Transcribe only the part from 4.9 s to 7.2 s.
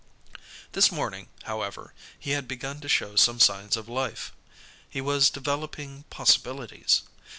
was developing possibilities.